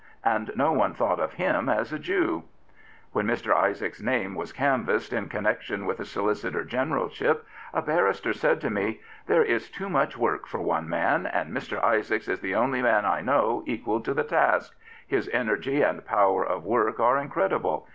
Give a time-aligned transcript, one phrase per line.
[0.23, 2.41] And no one thought of him as a Jew.
[2.41, 3.55] i6i Prophets, Priests, and Kings When Mr.
[3.65, 8.71] Isaacs' name was canvassed in con nection with the Solicitor Generalship, a barrister said to
[8.71, 11.79] me:" There is too much work for one man, and Mr.
[11.83, 14.75] Isaacs is the only man I know equal to the task.
[15.05, 17.87] His energy and power of work are incredible.